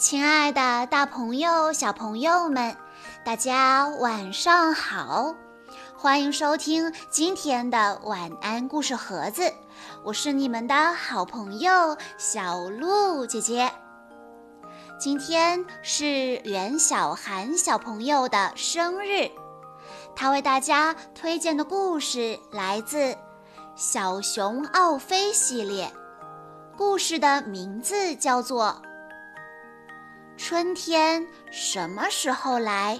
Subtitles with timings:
[0.00, 2.74] 亲爱的，大朋友、小朋友们，
[3.22, 5.34] 大家晚上好！
[5.94, 9.52] 欢迎收听今天的晚安故事盒子，
[10.02, 13.70] 我是你们的好朋友小鹿姐姐。
[14.98, 19.30] 今天是袁小涵小朋友的生日，
[20.16, 22.96] 他为大家推荐的故事来自
[23.76, 25.92] 《小熊奥飞》系列，
[26.74, 28.80] 故事的名字叫做。
[30.42, 32.98] 春天什么时候来？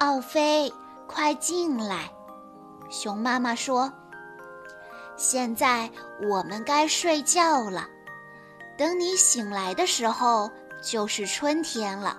[0.00, 0.70] 奥飞，
[1.08, 2.10] 快进来！
[2.90, 3.90] 熊妈妈说
[5.16, 5.90] ：“现在
[6.28, 7.88] 我们该睡觉了，
[8.76, 10.50] 等你醒来的时候
[10.82, 12.18] 就是春天了。”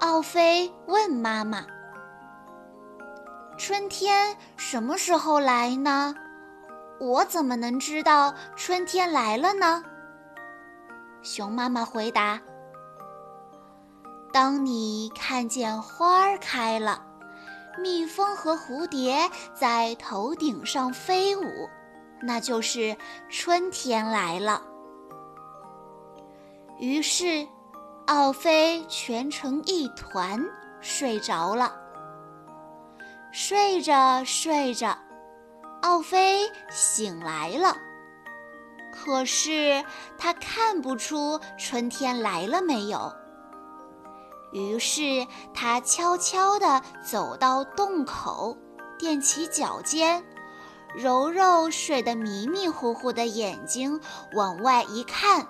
[0.00, 1.64] 奥飞问妈妈
[3.56, 6.12] ：“春天什么时候来呢？
[6.98, 9.84] 我怎么能知道春天来了呢？”
[11.22, 12.40] 熊妈妈回答
[14.32, 17.04] ：“当你看见花儿开了，
[17.78, 21.42] 蜜蜂和蝴蝶在头顶上飞舞，
[22.22, 22.96] 那就是
[23.28, 24.62] 春天来了。”
[26.80, 27.46] 于是，
[28.06, 30.42] 奥飞蜷成一团
[30.80, 31.76] 睡着了。
[33.32, 34.96] 睡着睡着，
[35.82, 37.76] 奥飞醒来了。
[39.04, 39.82] 可是
[40.18, 43.12] 他看不出春天来了没有。
[44.52, 48.56] 于是他悄悄地走到洞口，
[48.98, 50.22] 踮起脚尖，
[50.94, 54.00] 揉揉睡得迷迷糊糊的眼睛，
[54.34, 55.46] 往外一看，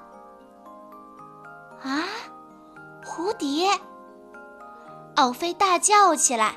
[1.82, 2.04] 啊，
[3.04, 3.70] 蝴蝶！
[5.16, 6.54] 奥飞大叫起来：“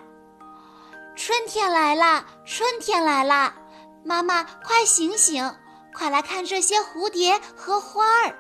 [1.15, 2.25] 春天来啦！
[2.45, 3.55] 春天来啦！
[4.03, 5.55] 妈妈，快醒醒！”
[5.93, 8.35] 快来看这些蝴蝶和花儿！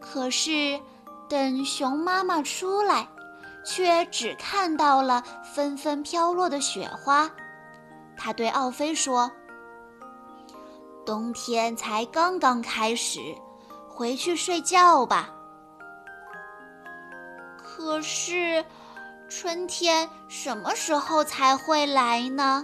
[0.00, 0.80] 可是，
[1.28, 3.08] 等熊妈妈出来，
[3.64, 5.22] 却只看到了
[5.54, 7.30] 纷纷飘落的雪花。
[8.16, 9.30] 她对奥飞说
[11.06, 13.20] ：“冬天才刚刚开始，
[13.88, 15.30] 回去睡觉吧。”
[17.56, 18.64] 可是，
[19.28, 22.62] 春天什么时候才会来呢？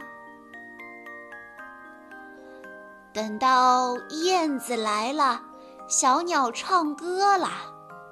[3.13, 5.41] 等到燕子来了，
[5.89, 7.49] 小鸟唱歌了，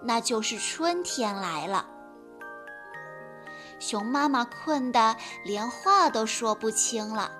[0.02, 1.86] 那就是春天来了。
[3.78, 5.14] 熊妈妈困得
[5.44, 7.30] 连话都说不清了。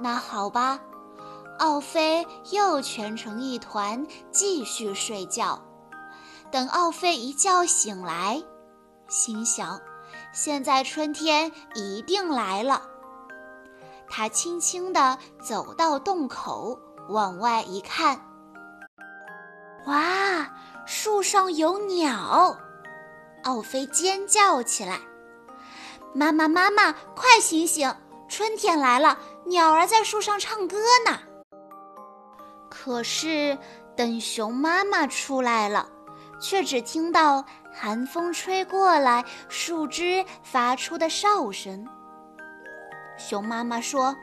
[0.00, 0.80] 那好吧，
[1.60, 5.62] 奥飞又蜷成一团，继续睡觉。
[6.50, 8.42] 等奥飞一觉醒来，
[9.08, 9.80] 心想：
[10.32, 12.82] 现在春天一定来了。
[14.08, 16.78] 他轻轻地走到洞口，
[17.08, 18.20] 往外一看，
[19.86, 20.50] 哇，
[20.86, 22.56] 树上有鸟！
[23.44, 24.98] 奥飞尖叫起来
[26.12, 27.94] ：“妈妈，妈妈，快醒醒！
[28.28, 31.18] 春天来了，鸟儿在树上唱歌呢。”
[32.68, 33.56] 可是，
[33.96, 35.88] 等熊妈妈出来了，
[36.40, 41.86] 却只听到寒风吹过来，树枝发出的哨声。
[43.18, 44.14] 熊妈妈说：“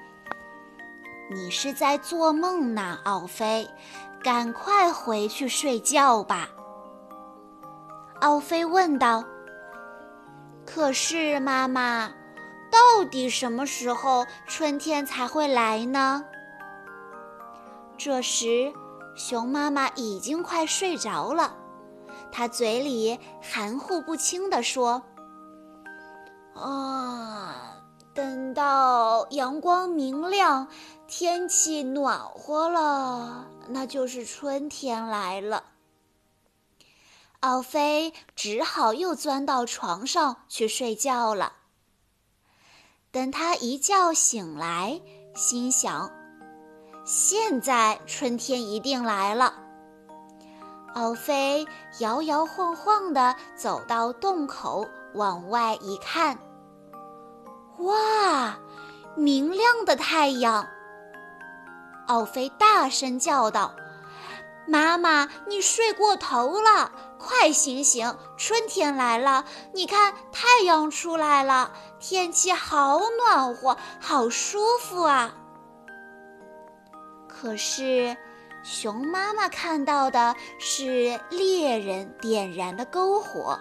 [1.32, 3.68] 你是在做梦呢，奥飞，
[4.24, 6.50] 赶快回去睡觉吧。”
[8.22, 9.24] 奥飞问道
[10.66, 12.12] ：“可是，妈妈，
[12.72, 16.24] 到底什么时候春天才会来呢？”
[17.98, 18.72] 这时，
[19.16, 21.56] 熊妈妈已经快睡着了，
[22.32, 25.02] 她嘴里含糊不清地说
[26.54, 27.32] ：“啊。”
[28.14, 30.68] 等到阳光明亮，
[31.08, 35.64] 天气暖和了，那就是春天来了。
[37.40, 41.54] 奥飞只好又钻到床上去睡觉了。
[43.12, 45.02] 等他一觉醒来，
[45.36, 46.12] 心想：
[47.04, 49.56] 现在春天一定来了。
[50.94, 51.66] 奥飞
[51.98, 56.38] 摇摇晃晃地走到洞口，往外一看。
[57.84, 58.58] 哇，
[59.16, 60.68] 明亮的太阳！
[62.08, 63.76] 奥飞大声叫道
[64.66, 68.16] ：“妈妈，你睡过头了，快醒醒！
[68.38, 69.44] 春天来了，
[69.74, 75.34] 你看太阳出来了，天气好暖和，好舒服啊！”
[77.28, 78.16] 可是，
[78.64, 83.60] 熊妈妈看到的是猎人点燃的篝火。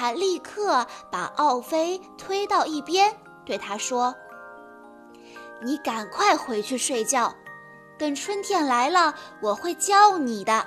[0.00, 3.14] 他立刻把奥飞推到一边，
[3.44, 4.14] 对他说
[5.60, 7.34] ：“你赶快回去睡觉，
[7.98, 10.66] 等春天来了，我会叫你的。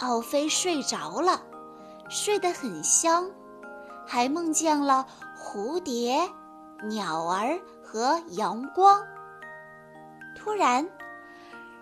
[0.00, 1.40] 奥菲睡着了，
[2.08, 3.30] 睡得很香，
[4.04, 5.06] 还梦见了
[5.40, 6.28] 蝴蝶、
[6.88, 9.00] 鸟儿和阳光。
[10.34, 10.90] 突然，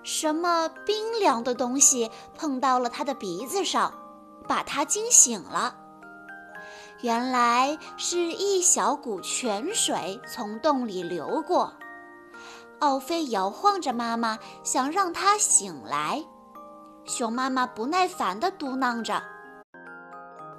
[0.02, 3.90] 什么冰凉的东西碰到了他的鼻子上，
[4.50, 5.76] 把他惊醒了。
[7.02, 11.72] 原来是一小股泉水从洞里流过。
[12.80, 16.24] 奥菲摇晃着妈妈，想让她醒来。
[17.04, 19.22] 熊妈妈不耐烦地嘟囔着：“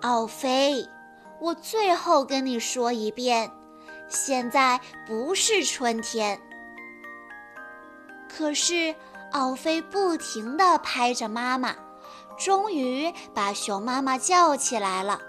[0.04, 0.88] 奥菲，
[1.42, 3.52] 我最后跟你说一遍，
[4.08, 6.40] 现在不是春天。”
[8.32, 8.96] 可是
[9.34, 11.76] 奥菲不停地拍着妈妈，
[12.44, 15.22] 终于把熊妈妈叫起来了。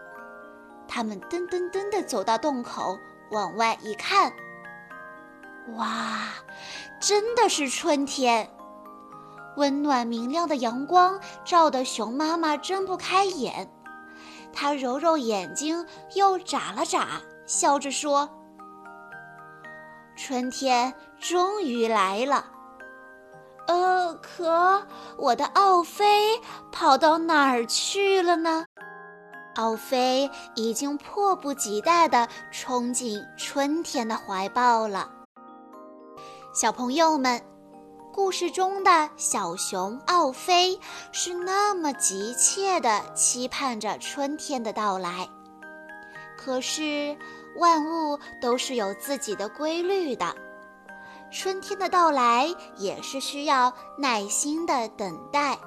[0.88, 2.98] 他们噔噔噔地走到洞口，
[3.30, 4.32] 往外一看。
[5.76, 6.28] 哇，
[6.98, 8.48] 真的是春天！
[9.58, 13.70] 温暖明亮的阳光照得熊妈妈睁不开眼，
[14.50, 18.26] 她揉揉眼睛，又眨了眨，笑着说
[20.16, 22.46] ：“春天终于来了。”
[24.20, 24.86] 可
[25.16, 28.64] 我的奥菲跑到哪儿去了呢？
[29.54, 35.10] 奥菲已经迫不及待地冲进春天的怀抱了。
[36.54, 37.40] 小朋友们，
[38.12, 40.78] 故事中的小熊奥菲
[41.12, 45.28] 是那么急切地期盼着春天的到来。
[46.36, 47.16] 可是，
[47.56, 50.34] 万物都是有自己的规律的，
[51.32, 52.46] 春天的到来
[52.76, 55.58] 也是需要耐心的等待。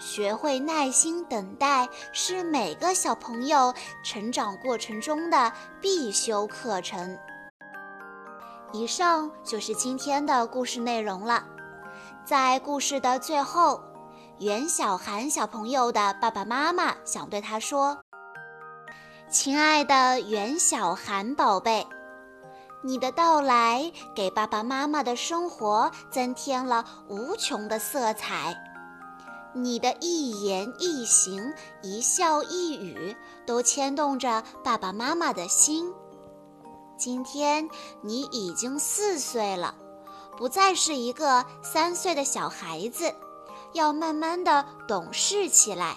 [0.00, 7.16] 学会耐心等待，是每个小朋友成长过程中的必修课程。
[8.72, 11.44] 以上就是今天的故事内容了。
[12.24, 13.80] 在故事的最后，
[14.40, 18.02] 袁小涵小朋友的爸爸妈妈想对他说
[19.30, 21.86] ：“亲爱的袁小涵宝贝，
[22.82, 28.56] 你的到来给爸爸妈妈的生活增添了无穷的色彩。
[29.54, 31.52] 你的一言一行、
[31.82, 35.92] 一笑一语，都牵动着爸爸妈妈的心。”
[36.98, 37.68] 今天
[38.00, 39.74] 你已经四岁了，
[40.36, 43.14] 不再是一个三岁的小孩子，
[43.72, 45.96] 要慢慢的懂事起来，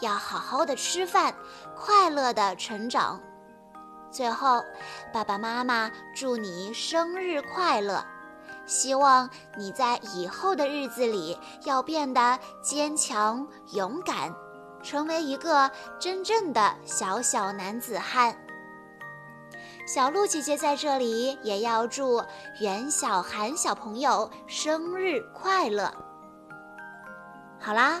[0.00, 1.34] 要好好的吃饭，
[1.76, 3.20] 快乐的成长。
[4.14, 4.64] 最后，
[5.12, 8.06] 爸爸妈妈祝你生日快乐，
[8.64, 14.32] 希望你在以后的日子里要变得坚强勇敢，
[14.84, 15.68] 成为一个
[15.98, 18.36] 真正的小小男子汉。
[19.84, 22.22] 小鹿姐姐在这里也要祝
[22.60, 25.92] 袁小涵小朋友生日快乐。
[27.60, 28.00] 好啦，